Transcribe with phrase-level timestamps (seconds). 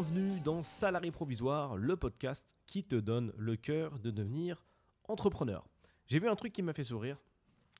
[0.00, 4.64] bienvenue dans Salarié Provisoire, le podcast qui te donne le cœur de devenir
[5.08, 5.68] entrepreneur.
[6.06, 7.18] J'ai vu un truc qui m'a fait sourire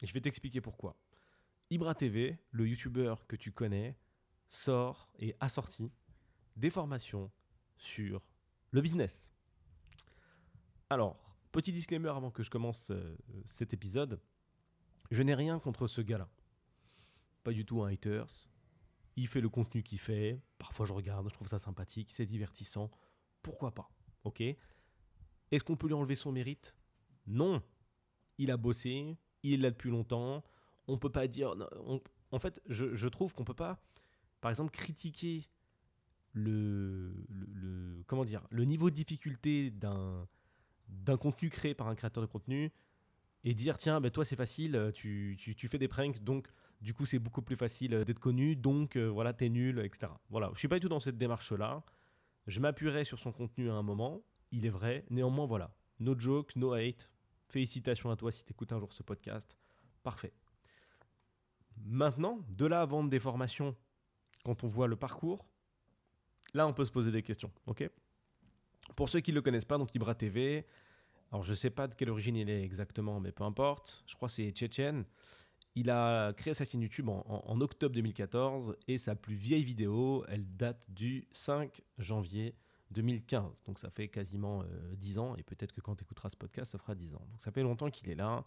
[0.03, 0.97] et je vais t'expliquer pourquoi.
[1.71, 3.97] Ibra TV, le youtubeur que tu connais,
[4.49, 5.47] sort et a
[6.57, 7.31] des formations
[7.77, 8.27] sur
[8.73, 9.31] le business.
[10.91, 14.21] Alors, petit disclaimer avant que je commence euh, cet épisode,
[15.13, 16.29] je n'ai rien contre ce gars-là.
[17.45, 18.48] Pas du tout un haters.
[19.19, 20.41] Il fait le contenu qu'il fait.
[20.59, 22.89] Parfois je regarde, je trouve ça sympathique, c'est divertissant.
[23.43, 23.91] Pourquoi pas
[24.23, 24.41] Ok?
[24.41, 26.77] Est-ce qu'on peut lui enlever son mérite?
[27.27, 27.61] Non.
[28.39, 30.45] Il a bossé, il là depuis longtemps.
[30.87, 31.57] On peut pas dire.
[32.31, 33.83] en fait, je, trouve qu'on peut pas,
[34.41, 35.49] par exemple, critiquer
[36.33, 40.29] le, le, comment dire le niveau de difficulté d'un
[40.89, 42.71] d'un contenu créé par un créateur de contenu
[43.43, 46.49] et dire tiens ben toi c'est facile tu, tu, tu, fais des pranks donc
[46.81, 48.57] du coup c'est beaucoup plus facile d'être connu.
[48.57, 50.51] Donc euh, voilà t'es nul etc voilà.
[50.55, 51.83] Je suis pas du tout dans cette démarche là
[52.47, 54.23] je m'appuierai sur son contenu à un moment.
[54.53, 55.05] Il est vrai.
[55.11, 55.75] Néanmoins voilà.
[56.01, 57.11] No joke no hate.
[57.49, 59.57] Félicitations à toi si t'écoutes un jour ce podcast.
[60.03, 60.33] Parfait.
[61.85, 63.77] Maintenant de là à vendre des formations
[64.45, 65.47] quand on voit le parcours
[66.55, 67.89] là on peut se poser des questions ok?
[68.97, 70.67] Pour ceux qui ne le connaissent pas, donc Ibra TV,
[71.31, 74.15] alors je ne sais pas de quelle origine il est exactement, mais peu importe, je
[74.15, 75.05] crois que c'est tchétchène.
[75.79, 80.45] Il a créé sa chaîne YouTube en, octobre 2014 et sa plus vieille vidéo, elle
[80.57, 82.55] date du 5 janvier
[82.91, 83.63] 2015.
[83.65, 84.65] Donc ça fait quasiment
[84.97, 87.25] 10 euh, ans et peut-être que quand tu écouteras ce podcast, ça fera 10 ans.
[87.31, 88.45] Donc ça fait longtemps qu'il est là.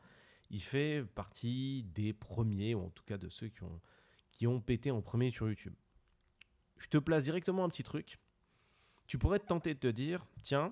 [0.49, 3.79] Il fait partie des premiers, ou en tout cas de ceux qui ont,
[4.31, 5.73] qui ont pété en premier sur YouTube.
[6.77, 8.19] Je te place directement un petit truc
[9.11, 10.71] tu pourrais te tenter de te dire, tiens,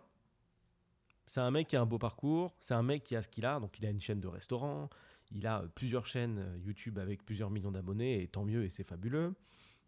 [1.25, 3.45] c'est un mec qui a un beau parcours, c'est un mec qui a ce qu'il
[3.45, 4.89] a, donc il a une chaîne de restaurant,
[5.31, 8.83] il a plusieurs chaînes euh, YouTube avec plusieurs millions d'abonnés, et tant mieux, et c'est
[8.83, 9.33] fabuleux.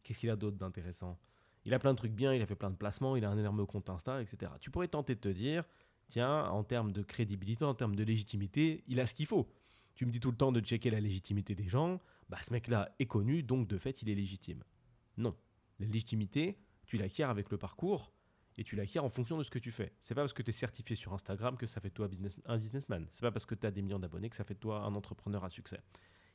[0.03, 1.19] Qu'est-ce qu'il a d'autre d'intéressant?
[1.65, 3.37] Il a plein de trucs bien, il a fait plein de placements, il a un
[3.37, 4.51] énorme compte Insta, etc.
[4.59, 5.63] Tu pourrais tenter de te dire,
[6.09, 9.47] tiens, en termes de crédibilité, en termes de légitimité, il a ce qu'il faut.
[9.95, 11.99] Tu me dis tout le temps de checker la légitimité des gens,
[12.29, 14.63] bah ce mec-là est connu, donc de fait, il est légitime.
[15.17, 15.35] Non.
[15.79, 18.11] La légitimité, tu l'acquiers avec le parcours,
[18.57, 19.93] et tu l'acquiers en fonction de ce que tu fais.
[20.01, 22.09] C'est pas parce que tu es certifié sur Instagram que ça fait de toi
[22.45, 23.07] un businessman.
[23.11, 24.93] C'est pas parce que tu as des millions d'abonnés que ça fait de toi un
[24.95, 25.79] entrepreneur à succès.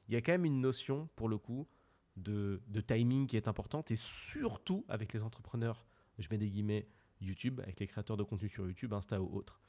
[0.09, 1.69] Il y a quand même une notion, pour le coup,
[2.17, 5.85] de, timing qui est importante et surtout avec les entrepreneurs,
[6.19, 6.89] je mets des guillemets,
[7.21, 9.61] YouTube, avec les créateurs de contenu sur YouTube, Insta ou autre.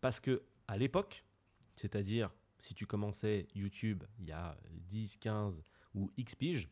[0.00, 1.24] Parce que à l'époque,
[1.76, 5.62] c'est-à-dire si tu commençais YouTube il y a 10, 15
[5.94, 6.68] ou X piges,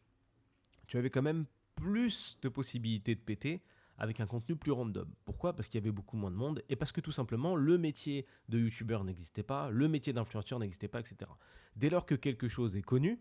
[0.86, 3.62] tu avais quand même plus de possibilités de péter
[4.00, 5.08] avec un contenu plus random.
[5.26, 5.54] Pourquoi?
[5.54, 8.26] Parce qu'il y avait beaucoup moins de monde et parce que tout simplement le métier
[8.48, 11.30] de youtubeur n'existait pas, le métier d'influenceur n'existait pas, etc.
[11.76, 13.20] Dès lors que quelque chose est connu,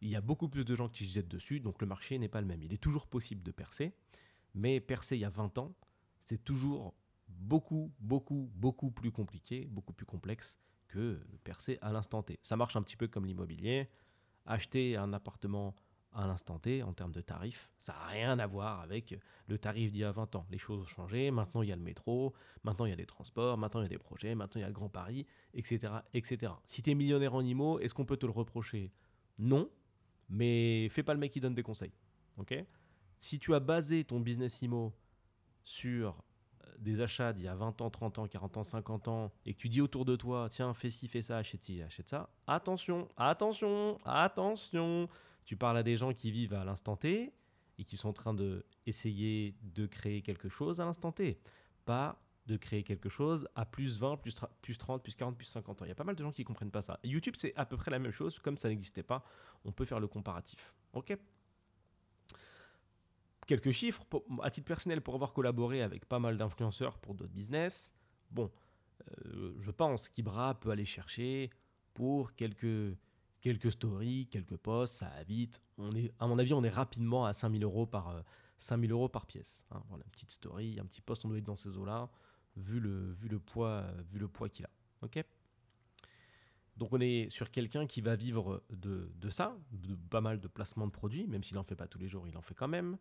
[0.00, 2.28] il y a beaucoup plus de gens qui se jettent dessus, donc le marché n'est
[2.28, 2.62] pas le même.
[2.62, 3.92] Il est toujours possible de percer,
[4.54, 5.74] mais percer il y a 20 ans,
[6.24, 6.94] c'est toujours
[7.28, 10.58] beaucoup, beaucoup, beaucoup plus compliqué, beaucoup plus complexe
[10.88, 12.38] que percer à l'instant T.
[12.42, 13.90] Ça marche un petit peu comme l'immobilier.
[14.46, 15.74] Acheter un appartement
[16.14, 17.68] à l'instant T en termes de tarifs.
[17.78, 20.46] Ça n'a rien à voir avec le tarif d'il y a 20 ans.
[20.50, 22.32] Les choses ont changé, maintenant il y a le métro,
[22.62, 24.64] maintenant il y a des transports, maintenant il y a des projets, maintenant il y
[24.64, 25.92] a le Grand Paris, etc.
[26.12, 26.52] etc.
[26.66, 28.92] Si tu es millionnaire en IMO, est-ce qu'on peut te le reprocher?
[29.38, 29.68] Non,
[30.28, 31.92] mais fais pas le mec qui donne des conseils.
[32.38, 32.64] ok?
[33.20, 34.92] Si tu as basé ton business IMO
[35.64, 36.22] sur
[36.64, 39.54] euh, des achats d'il y a 20 ans, 30 ans, 40 ans, 50 ans, et
[39.54, 42.28] que tu dis autour de toi, tiens, fais ci, fais ça, achète ci, achète ça,
[42.46, 45.08] attention, attention, attention
[45.44, 47.32] tu parles à des gens qui vivent à l'instant T
[47.78, 51.38] et qui sont en train de essayer de créer quelque chose à l'instant T.
[51.84, 55.80] Pas de créer quelque chose à plus 20, plus, plus 30, plus 40, plus 50
[55.82, 55.84] ans.
[55.86, 57.00] Il y a pas mal de gens qui ne comprennent pas ça.
[57.02, 58.38] YouTube, c'est à peu près la même chose.
[58.38, 59.24] Comme ça n'existait pas,
[59.64, 60.74] on peut faire le comparatif.
[60.92, 61.16] OK
[63.46, 64.04] Quelques chiffres,
[64.42, 67.92] à titre personnel, pour avoir collaboré avec pas mal d'influenceurs pour d'autres business,
[68.30, 68.50] bon,
[69.26, 71.50] euh, je pense qu'Ibra peut aller chercher
[71.92, 72.96] pour quelques
[73.44, 75.60] quelques stories, quelques posts, ça va vite.
[75.76, 78.24] On est, à mon avis, on est rapidement à 5000 euros par,
[78.56, 79.66] 5000 euh, par pièce.
[79.70, 79.82] Hein.
[79.90, 82.08] Voilà, une petite story, un petit post, on doit être dans ces eaux-là,
[82.56, 84.70] vu le, vu le poids, vu le poids qu'il a.
[85.02, 85.22] Ok?
[86.78, 90.48] Donc on est sur quelqu'un qui va vivre de, de, ça, de pas mal de
[90.48, 92.66] placements de produits, même s'il n'en fait pas tous les jours, il en fait quand
[92.66, 92.96] même.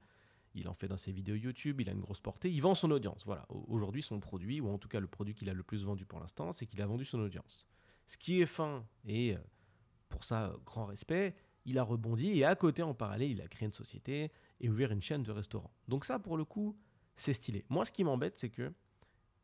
[0.55, 2.91] Il en fait dans ses vidéos YouTube, il a une grosse portée, il vend son
[2.91, 3.23] audience.
[3.25, 6.05] Voilà, aujourd'hui son produit, ou en tout cas le produit qu'il a le plus vendu
[6.05, 7.65] pour l'instant, c'est qu'il a vendu son audience.
[8.07, 9.39] Ce qui est fin et euh,
[10.13, 11.35] pour ça, grand respect.
[11.65, 14.31] Il a rebondi et à côté, en parallèle, il a créé une société
[14.61, 15.71] et ouvert une chaîne de restaurants.
[15.87, 16.77] Donc ça, pour le coup,
[17.15, 17.65] c'est stylé.
[17.69, 18.71] Moi, ce qui m'embête, c'est que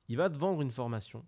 [0.09, 1.25] il va te vendre une formation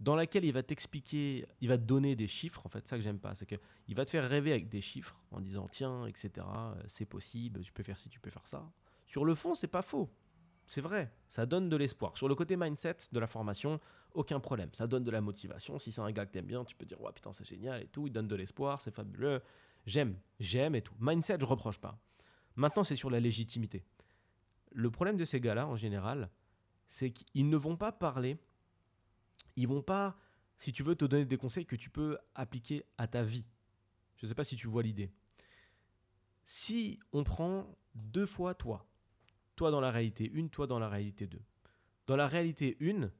[0.00, 2.60] dans laquelle il va t'expliquer, il va te donner des chiffres.
[2.66, 3.54] En fait, ça que j'aime pas, c'est que
[3.86, 6.44] il va te faire rêver avec des chiffres en disant tiens, etc.
[6.88, 8.68] C'est possible, tu peux faire ci, tu peux faire ça.
[9.04, 10.10] Sur le fond, c'est pas faux.
[10.66, 12.16] C'est vrai, ça donne de l'espoir.
[12.16, 13.80] Sur le côté mindset de la formation,
[14.14, 14.70] aucun problème.
[14.72, 15.78] Ça donne de la motivation.
[15.78, 17.86] Si c'est un gars que t'aimes bien, tu peux dire, ouais, putain, c'est génial et
[17.86, 18.06] tout.
[18.06, 19.42] Il donne de l'espoir, c'est fabuleux.
[19.86, 20.94] J'aime, j'aime et tout.
[20.98, 21.98] Mindset, je reproche pas.
[22.56, 23.84] Maintenant, c'est sur la légitimité.
[24.72, 26.30] Le problème de ces gars-là, en général,
[26.88, 28.38] c'est qu'ils ne vont pas parler.
[29.54, 30.16] Ils vont pas,
[30.58, 33.46] si tu veux, te donner des conseils que tu peux appliquer à ta vie.
[34.16, 35.12] Je ne sais pas si tu vois l'idée.
[36.44, 38.86] Si on prend deux fois toi,
[39.56, 41.40] toi dans la réalité 1, toi dans la réalité 2.
[42.06, 43.10] Dans la réalité 1,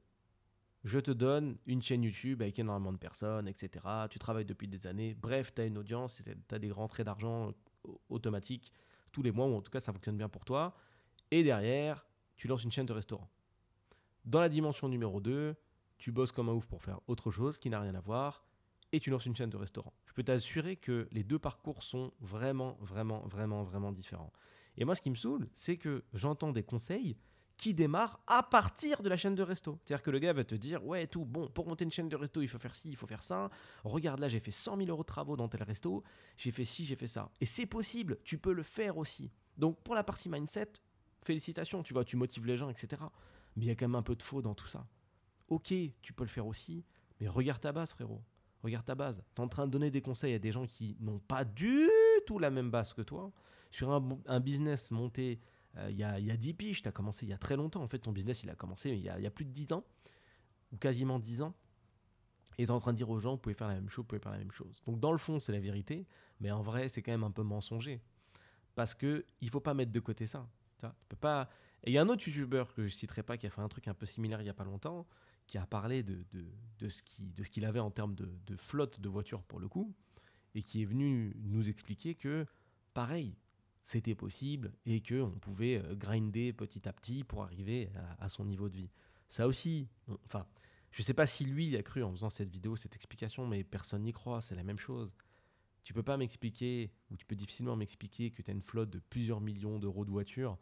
[0.83, 3.85] je te donne une chaîne YouTube avec énormément de personnes, etc.
[4.09, 5.15] Tu travailles depuis des années.
[5.15, 7.53] Bref, tu as une audience, tu as des rentrées d'argent
[8.09, 8.71] automatiques
[9.11, 10.75] tous les mois, ou en tout cas ça fonctionne bien pour toi.
[11.31, 12.05] Et derrière,
[12.37, 13.29] tu lances une chaîne de restaurant.
[14.23, 15.55] Dans la dimension numéro 2,
[15.97, 18.45] tu bosses comme un ouf pour faire autre chose qui n'a rien à voir
[18.91, 19.93] et tu lances une chaîne de restaurant.
[20.05, 24.31] Je peux t'assurer que les deux parcours sont vraiment, vraiment, vraiment, vraiment différents.
[24.77, 27.17] Et moi, ce qui me saoule, c'est que j'entends des conseils
[27.57, 29.79] qui démarrent à partir de la chaîne de resto.
[29.83, 32.15] C'est-à-dire que le gars va te dire Ouais, tout, bon, pour monter une chaîne de
[32.15, 33.49] resto, il faut faire ci, il faut faire ça.
[33.83, 36.03] Regarde là, j'ai fait 100 000 euros de travaux dans tel resto,
[36.37, 37.31] j'ai fait ci, j'ai fait ça.
[37.41, 39.31] Et c'est possible, tu peux le faire aussi.
[39.57, 40.73] Donc, pour la partie mindset,
[41.23, 43.01] félicitations, tu vois, tu motives les gens, etc.
[43.55, 44.85] Mais il y a quand même un peu de faux dans tout ça.
[45.49, 46.85] Ok, tu peux le faire aussi,
[47.19, 48.21] mais regarde ta base, frérot.
[48.61, 49.23] Regarde ta base.
[49.35, 51.89] Tu es en train de donner des conseils à des gens qui n'ont pas du
[52.27, 53.31] tout la même base que toi
[53.71, 55.39] sur un, business monté
[55.77, 57.55] euh, il y, a, y, a, 10 piges, tu as commencé il y a très
[57.55, 57.81] longtemps.
[57.83, 59.83] En fait, ton business, il a commencé il y a, plus de 10 ans,
[60.71, 61.53] ou quasiment 10 ans.
[62.57, 64.03] Et tu es en train de dire aux gens, vous pouvez faire la même chose,
[64.03, 64.81] vous pouvez faire la même chose.
[64.85, 66.07] Donc, dans le fond, c'est la vérité,
[66.39, 68.01] mais en vrai, c'est quand même un peu mensonger.
[68.73, 70.47] Parce que il faut pas mettre de côté ça.
[70.79, 71.49] Tu peux pas.
[71.83, 73.67] Et il y a un autre youtubeur que je citerai pas qui a fait un
[73.67, 75.07] truc un peu similaire il y a pas longtemps,
[75.47, 76.45] qui a parlé de, de,
[76.79, 79.93] de ce qu'il avait en termes de, flotte de voitures pour le coup,
[80.55, 82.45] et qui est venu nous expliquer que,
[82.93, 83.35] pareil,
[83.87, 87.89] c'était possible et qu'on pouvait euh, grinder petit à petit pour arriver
[88.19, 88.89] à, son niveau de vie.
[89.29, 89.87] Ça aussi,
[90.25, 90.45] enfin,
[90.91, 93.47] je ne sais pas si lui, il a cru en faisant cette vidéo, cette explication,
[93.47, 95.13] mais personne n'y croit, c'est la même chose.
[95.85, 98.99] Tu peux pas m'expliquer, ou tu peux difficilement m'expliquer que tu as une flotte de
[98.99, 100.57] plusieurs millions d'euros de voitures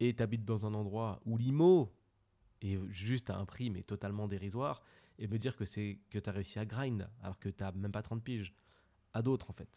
[0.00, 1.92] et tu habites dans un endroit où l'IMO
[2.62, 4.82] est juste à un prix mais totalement dérisoire
[5.18, 7.92] et me dire que c'est que tu as réussi à grind alors que tu même
[7.92, 8.54] pas 30 piges.
[9.12, 9.68] À d'autres en fait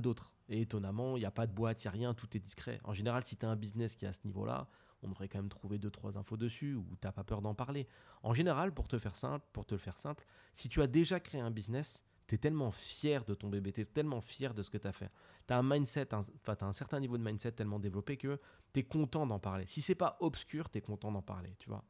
[0.00, 0.32] d'autres.
[0.48, 2.80] Et étonnamment, il n'y a pas de boîte, il n'y a rien, tout est discret.
[2.84, 4.68] En général, si tu as un business qui est à ce niveau-là,
[5.02, 7.54] on devrait quand même trouver deux trois infos dessus ou tu n'as pas peur d'en
[7.54, 7.88] parler.
[8.22, 10.24] En général, pour te faire simple, pour te le faire simple,
[10.54, 13.80] si tu as déjà créé un business, tu es tellement fier de ton bébé, tu
[13.80, 15.10] es tellement fier de ce que tu as fait.
[15.46, 16.24] Tu as un mindset, as
[16.60, 18.40] un certain niveau de mindset tellement développé que
[18.72, 19.66] tu es content d'en parler.
[19.66, 21.84] Si c'est pas obscur, tu es content d'en parler, tu vois.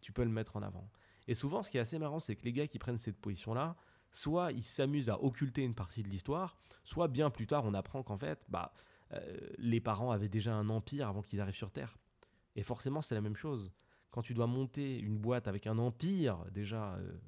[0.00, 0.90] Tu peux le mettre en avant.
[1.28, 3.76] Et souvent, ce qui est assez marrant, c'est que les gars qui prennent cette position-là,
[4.12, 8.02] soit ils s'amusent à occulter une partie de l'histoire, soit bien plus tard on apprend
[8.02, 8.72] qu'en fait, bah,
[9.12, 11.96] euh, les parents avaient déjà un empire avant qu'ils arrivent sur Terre.
[12.54, 13.72] Et forcément, c'est la même chose.
[14.10, 17.18] Quand tu dois monter une boîte avec un empire déjà, euh,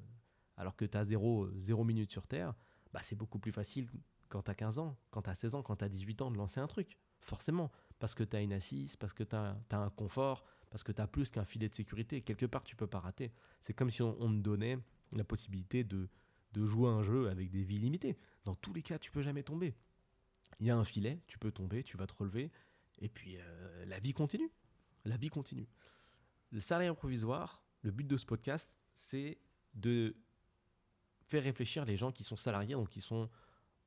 [0.57, 2.53] alors que tu as 0, 0 minutes sur Terre,
[2.91, 3.87] bah, c'est beaucoup plus facile
[4.29, 6.31] quand tu as 15 ans, quand tu as 16 ans, quand tu as 18 ans
[6.31, 6.97] de lancer un truc.
[7.21, 7.71] Forcément.
[7.99, 11.01] Parce que tu as une assise, parce que tu as, un confort, parce que tu
[11.01, 12.21] as plus qu'un filet de sécurité.
[12.21, 13.33] Quelque part, tu peux pas rater.
[13.61, 14.79] C'est comme si on, te donnait
[15.11, 16.07] la possibilité de,
[16.53, 18.17] de jouer un jeu avec des vies limitées.
[18.45, 19.75] Dans tous les cas, tu peux jamais tomber.
[20.59, 22.51] Il y a un filet, tu peux tomber, tu vas te relever,
[22.99, 24.51] et puis euh, la vie continue.
[25.05, 25.67] La vie continue.
[26.51, 29.37] Le salarié provisoire, le but de ce podcast, c'est
[29.75, 30.15] de
[31.27, 33.29] faire réfléchir les gens qui sont salariés, donc qui sont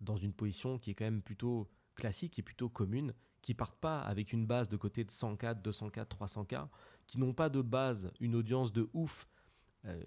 [0.00, 4.00] dans une position qui est quand même plutôt classique et plutôt commune, qui partent pas
[4.00, 6.68] avec une base de côté de 100K, 200K, 300K,
[7.06, 9.26] qui n'ont pas de base, une audience de ouf.
[9.84, 10.02] Euh,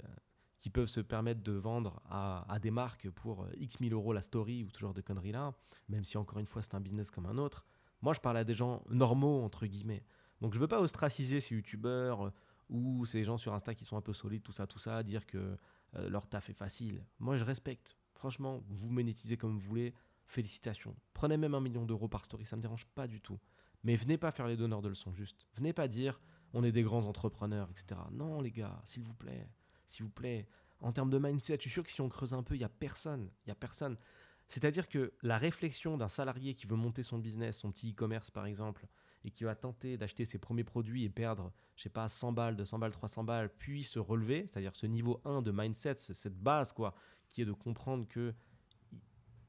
[0.60, 4.22] qui peuvent se permettre de vendre à, des marques pour euh, X mille euros la
[4.22, 5.54] story ou ce genre de conneries-là,
[5.90, 7.66] même si encore une fois c'est un business comme un autre.
[8.02, 10.04] Moi, je parle à des gens normaux, entre guillemets.
[10.42, 12.34] Donc, je veux pas ostraciser ces youtubeurs euh,
[12.70, 15.26] ou ces gens sur Insta qui sont un peu solides, tout ça, tout ça, dire
[15.26, 15.58] que
[15.96, 17.04] euh, leur taf est facile.
[17.20, 17.98] Moi, je respecte.
[18.14, 19.94] Franchement, vous monétisez comme vous voulez,
[20.28, 20.96] félicitations.
[21.14, 23.40] Prenez même un million d'euros par story, ça me dérange pas du tout.
[23.84, 25.46] Mais venez pas faire les donneurs de leçons juste.
[25.56, 26.20] Venez pas dire
[26.54, 28.00] on est des grands entrepreneurs, etc.
[28.12, 29.48] Non, les gars, s'il vous plaît
[29.88, 30.48] s'il vous plaît.
[30.80, 32.66] En termes de mindset, je suis sûr que si on creuse un peu, il n'y
[32.66, 33.30] a personne.
[33.46, 33.98] Il y a personne.
[34.48, 38.46] C'est-à-dire que la réflexion d'un salarié qui veut monter son business, son petit e-commerce par
[38.46, 38.88] exemple,
[39.24, 42.56] et qui va tenter d'acheter ses premiers produits et perdre, je sais pas, 100 balles,
[42.56, 46.72] 200 balles, 300 balles, puis se relever, c'est-à-dire ce niveau 1 de mindset, cette base
[46.74, 46.94] quoi,
[47.28, 48.36] qui est de comprendre que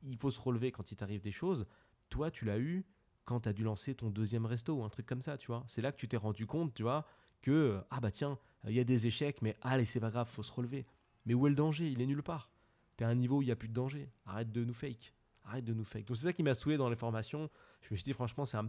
[0.02, 1.66] il faut se relever quand il t'arrive des choses,
[2.08, 2.86] toi tu l'as eu
[3.26, 5.64] quand tu as dû lancer ton deuxième resto ou un truc comme ça, tu vois.
[5.66, 7.04] C'est là que tu t'es rendu compte, tu vois,
[7.46, 10.42] que ah bah tiens, il y a des échecs, mais allez, c'est pas grave, faut
[10.42, 10.84] se relever.
[11.26, 11.88] Mais où est le danger?
[11.88, 12.50] Il est nulle part.
[12.96, 14.10] T'es à un niveau où il n'y a plus de danger.
[14.24, 15.14] Arrête de nous fake.
[15.44, 16.06] Arrête de nous fake.
[16.06, 17.48] Donc c'est ça qui m'a saoulé dans les formations.
[17.82, 18.68] Je me suis dit, franchement, c'est un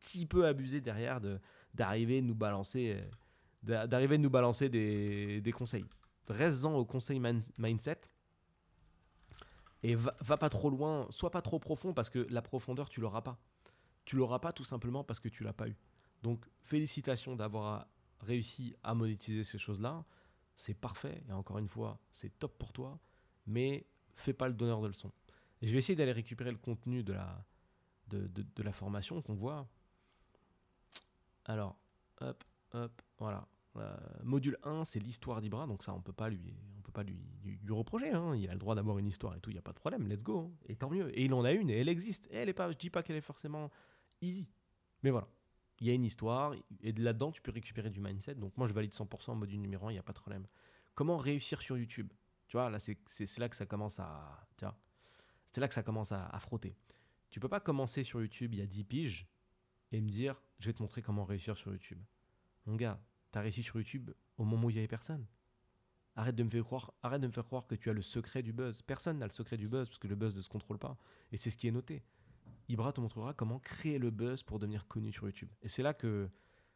[0.00, 1.38] petit peu abusé derrière de,
[1.74, 2.98] d'arriver, de nous balancer
[3.62, 5.84] d'a- d'arriver de nous balancer des, des conseils.
[6.28, 7.20] Reste-en au conseil
[7.58, 8.00] mindset.
[9.82, 13.02] Et va, va pas trop loin, sois pas trop profond parce que la profondeur, tu
[13.02, 13.38] l'auras pas.
[14.06, 15.76] Tu l'auras pas tout simplement parce que tu l'as pas eu.
[16.22, 17.86] Donc, félicitations d'avoir
[18.24, 20.04] réussi à monétiser ces choses-là.
[20.56, 21.22] C'est parfait.
[21.28, 22.98] Et encore une fois, c'est top pour toi.
[23.46, 25.12] Mais fais pas le donneur de leçons.
[25.62, 27.44] Je vais essayer d'aller récupérer le contenu de la,
[28.08, 29.66] de, de- la formation qu'on voit.
[31.46, 31.76] Alors,
[32.20, 33.46] hop, hop, voilà.
[33.76, 37.02] Euh, module 1, c'est l'histoire d'Ibra, donc ça, on peut pas lui, on peut pas
[37.02, 38.10] lui, lui, lui reprocher.
[38.10, 38.36] hein.
[38.36, 40.06] Il a le droit d'avoir une histoire et tout, il n'y a pas de problème,
[40.08, 40.38] let's go.
[40.40, 40.52] hein.
[40.68, 41.16] Et tant mieux.
[41.18, 42.26] Et il en a une et elle existe.
[42.30, 43.70] Et elle est pas, je dis pas qu'elle est forcément
[44.22, 44.48] easy.
[45.02, 45.26] Mais voilà.
[45.80, 48.36] Il y a une histoire et de là-dedans, tu peux récupérer du mindset.
[48.36, 50.46] Donc moi, je valide 100% module numéro 1, il n'y a pas de problème.
[50.94, 52.12] Comment réussir sur YouTube?
[52.46, 54.46] Tu vois, là, c'est là que ça commence à.
[55.50, 56.74] C'est là que ça commence à, frotter.
[57.30, 59.26] Tu peux pas commencer sur YouTube il y a 10 piges
[59.92, 62.00] et me dire je vais te montrer comment réussir sur YouTube.
[62.66, 63.00] Mon gars,
[63.32, 65.26] tu as réussi sur YouTube au moment où il y avait personne.
[66.16, 68.42] Arrête de me faire croire, arrête de me faire croire que tu as le secret
[68.42, 68.82] du buzz.
[68.82, 70.96] Personne n'a le secret du buzz parce que le buzz ne se contrôle pas
[71.32, 72.02] et c'est ce qui est noté.
[72.68, 75.50] Ibra te montrera comment créer le buzz pour devenir connu sur YouTube.
[75.62, 76.30] Et c'est là que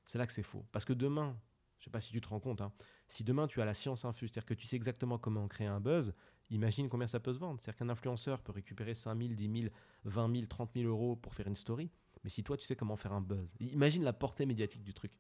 [0.05, 1.39] c'est là que c'est faux parce que demain,
[1.79, 2.73] je sais pas si tu te rends compte hein,
[3.09, 5.81] si demain tu as la science infuse, c'est-à-dire que tu sais exactement comment créer un
[5.81, 6.15] buzz,
[6.51, 7.61] imagine combien ça peut se vendre.
[7.61, 11.35] C'est-à-dire qu'un influenceur peut récupérer 5 000, 10 000, 20 000, 30 000 euros pour
[11.35, 11.91] faire une story.
[12.25, 15.13] Mais si toi, tu sais comment faire un buzz, imagine la portée médiatique du truc.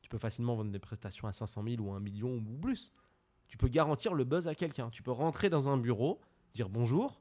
[0.00, 2.92] Tu peux facilement vendre des prestations à 500 000 ou 1 million ou plus.
[3.48, 4.90] Tu peux garantir le buzz à quelqu'un.
[4.90, 6.20] Tu peux rentrer dans un bureau,
[6.54, 7.20] dire bonjour,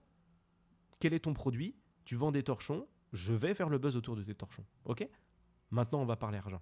[1.00, 1.76] quel est ton produit
[2.08, 4.64] Tu vends des torchons, je vais faire le buzz autour de tes torchons.
[4.86, 5.06] Ok?
[5.72, 6.62] Maintenant, on va parler argent.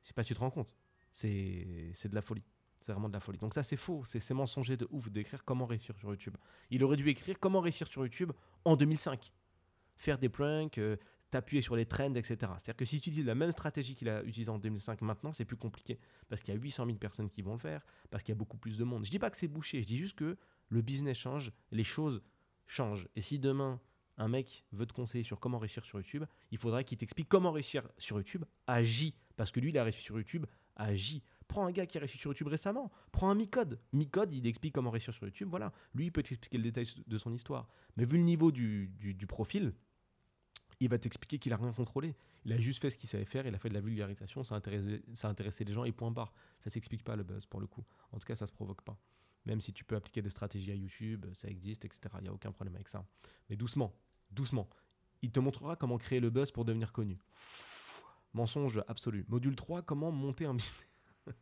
[0.00, 0.74] Je sais pas si tu te rends compte.
[1.12, 2.42] C'est de la folie.
[2.80, 3.36] C'est vraiment de la folie.
[3.36, 4.02] Donc ça, c'est faux.
[4.06, 6.38] C'est c'est mensonger de ouf d'écrire comment réussir sur YouTube.
[6.70, 8.32] Il aurait dû écrire comment réussir sur YouTube
[8.64, 9.30] en 2005.
[9.98, 10.96] Faire des pranks, euh,
[11.28, 12.36] t'appuyer sur les trends, etc.
[12.38, 15.44] C'est-à-dire que si tu utilises la même stratégie qu'il a utilisée en 2005 maintenant, c'est
[15.44, 15.98] plus compliqué.
[16.30, 18.38] Parce qu'il y a 800 000 personnes qui vont le faire, parce qu'il y a
[18.38, 19.04] beaucoup plus de monde.
[19.04, 20.38] Je dis pas que c'est bouché, je dis juste que
[20.70, 22.22] le business change, les choses
[22.66, 23.06] changent.
[23.16, 23.80] Et si demain,
[24.16, 27.52] un mec veut te conseiller sur comment réussir sur YouTube, il faudrait qu'il t'explique comment
[27.52, 29.14] réussir sur YouTube, agis.
[29.36, 31.22] Parce que lui, il a réussi sur YouTube, agis.
[31.48, 32.90] Prends un gars qui a réussi sur YouTube récemment.
[33.12, 33.80] Prends un Micode.
[33.92, 35.48] Micode, il explique comment réussir sur YouTube.
[35.48, 35.72] Voilà.
[35.94, 37.68] Lui, il peut t'expliquer le détail de son histoire.
[37.96, 38.90] Mais vu le niveau du,
[39.28, 39.74] profil,
[40.80, 42.14] il va t'expliquer qu'il a rien contrôlé.
[42.44, 43.46] Il a juste fait ce qu'il savait faire.
[43.46, 44.44] Il a fait de la vulgarisation.
[44.44, 45.34] Ça a intéressé, ça
[45.66, 46.32] les gens et point barre.
[46.60, 47.84] Ça s'explique pas le buzz pour le coup.
[48.12, 48.96] En tout cas, ça se provoque pas.
[49.46, 52.00] Même si tu peux appliquer des stratégies à YouTube, ça existe, etc.
[52.18, 53.04] Il n'y a aucun problème avec ça.
[53.48, 53.94] Mais doucement,
[54.30, 54.68] doucement.
[55.22, 57.18] Il te montrera comment créer le buzz pour devenir connu.
[58.32, 59.24] Mensonge absolu.
[59.28, 60.86] Module 3, comment monter un business.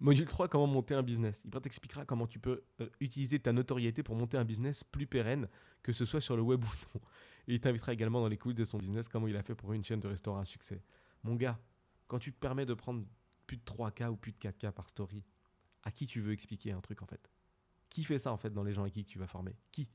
[0.00, 1.42] Module 3, comment monter un business.
[1.44, 5.48] Il t'expliquera comment tu peux euh, utiliser ta notoriété pour monter un business plus pérenne,
[5.82, 7.00] que ce soit sur le web ou non.
[7.46, 9.72] Et il t'invitera également dans les coulisses de son business, comment il a fait pour
[9.72, 10.82] une chaîne de restaurant à succès.
[11.24, 11.58] Mon gars,
[12.06, 13.04] quand tu te permets de prendre
[13.46, 15.22] plus de 3K ou plus de 4K par story,
[15.84, 17.30] à qui tu veux expliquer un truc en fait
[17.90, 19.56] Qui fait ça en fait dans les gens avec qui tu vas former?
[19.72, 19.88] Qui?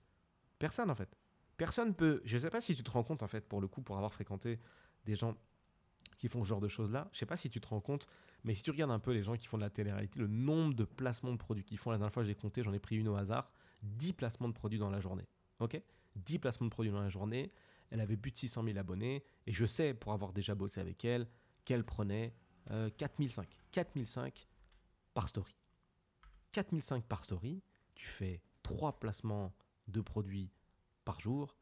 [0.58, 1.16] Personne en fait.
[1.58, 2.22] Personne peut.
[2.24, 4.14] Je sais pas si tu te rends compte en fait pour le coup pour avoir
[4.14, 4.60] fréquenté
[5.06, 5.36] des gens
[6.18, 7.10] qui font ce genre de choses là.
[7.14, 8.08] Je sais pas si tu te rends compte,
[8.44, 10.74] mais si tu regardes un peu les gens qui font de la télé-réalité, le nombre
[10.74, 13.08] de placements de produits qu'ils font, la dernière fois j'ai compté, j'en ai pris une
[13.08, 13.52] au hasard,
[13.84, 15.28] 10 placements de produits dans la journée.
[15.60, 15.82] Ok?
[16.16, 17.52] 10 placements de produits dans la journée.
[17.90, 21.04] Elle avait plus de 600 000 abonnés et je sais pour avoir déjà bossé avec
[21.06, 21.28] elle
[21.66, 22.34] qu'elle prenait
[22.72, 23.48] euh, 4005.
[23.72, 24.48] 4005
[25.14, 25.59] par story.
[26.52, 27.62] 4005 par story,
[27.96, 29.54] tu fais 3 placements
[29.88, 30.52] de produits
[31.06, 31.56] par jour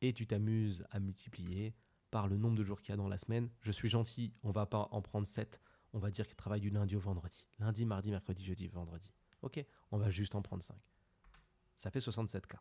[0.00, 1.74] et tu t'amuses à multiplier
[2.10, 3.50] par le nombre de jours qu'il y a dans la semaine.
[3.60, 5.60] Je suis gentil, on va pas en prendre 7.
[5.92, 7.46] On va dire qu'il travaille du lundi au vendredi.
[7.58, 9.12] Lundi, mardi, mercredi, jeudi, vendredi.
[9.42, 10.76] Ok On va juste en prendre 5.
[11.76, 12.56] Ça fait 67K.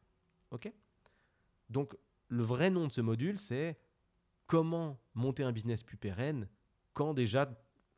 [0.51, 0.71] Ok?
[1.69, 1.95] Donc,
[2.27, 3.79] le vrai nom de ce module, c'est
[4.47, 6.47] comment monter un business plus pérenne
[6.93, 7.49] quand déjà,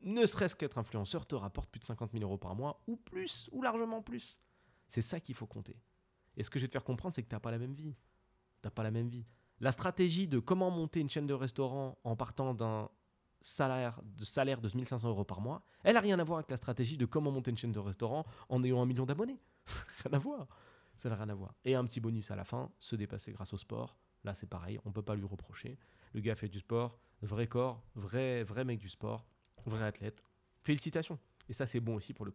[0.01, 3.49] ne serait-ce qu'être influenceur, te rapporte plus de 50 000 euros par mois ou plus,
[3.51, 4.39] ou largement plus.
[4.87, 5.77] C'est ça qu'il faut compter.
[6.37, 7.73] Et ce que je vais te faire comprendre, c'est que tu n'as pas la même
[7.73, 7.95] vie.
[8.61, 9.25] Tu pas la même vie.
[9.59, 12.89] La stratégie de comment monter une chaîne de restaurant en partant d'un
[13.41, 16.57] salaire de, salaire de 1500 euros par mois, elle n'a rien à voir avec la
[16.57, 19.39] stratégie de comment monter une chaîne de restaurant en ayant un million d'abonnés.
[20.03, 20.47] rien à voir.
[20.95, 21.53] Ça n'a rien à voir.
[21.63, 23.97] Et un petit bonus à la fin, se dépasser grâce au sport.
[24.23, 25.77] Là, c'est pareil, on ne peut pas lui reprocher.
[26.13, 29.25] Le gars fait du sport, vrai corps, vrai, vrai mec du sport,
[29.69, 30.23] vrai athlète.
[30.61, 31.19] Félicitations.
[31.47, 32.31] Et ça, c'est bon aussi pour le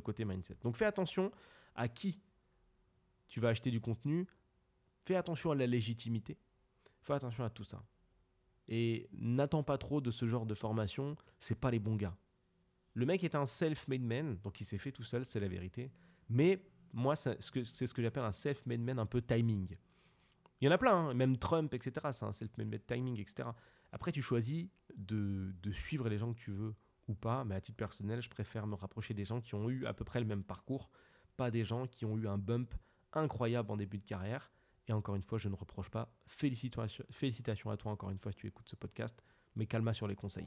[0.00, 0.56] côté, mindset.
[0.62, 1.32] Donc fais attention
[1.74, 2.20] à qui
[3.28, 4.26] tu vas acheter du contenu.
[4.98, 6.36] Fais attention à la légitimité.
[7.02, 7.82] Fais attention à tout ça.
[8.68, 11.16] Et n'attends pas trop de ce genre de formation.
[11.38, 12.16] C'est pas les bons gars.
[12.94, 15.90] Le mec est un self-made man, donc il s'est fait tout seul, c'est la vérité.
[16.28, 16.60] Mais
[16.92, 19.76] moi, c'est ce que, j'appelle un self-made man un peu timing.
[20.60, 22.08] Il y en a plein, hein, même Trump, etc.
[22.12, 23.48] C'est un self-made timing, etc.
[23.92, 26.74] Après, tu choisis de, suivre les gens que tu veux
[27.08, 29.86] ou pas, mais à titre personnel, je préfère me rapprocher des gens qui ont eu
[29.86, 30.90] à peu près le même parcours,
[31.36, 32.74] pas des gens qui ont eu un bump
[33.12, 34.52] incroyable en début de carrière.
[34.88, 36.12] Et encore une fois, je ne reproche pas.
[36.26, 39.22] Félicitations, félicitations à toi encore une fois si tu écoutes ce podcast,
[39.56, 40.46] mais calma sur les conseils.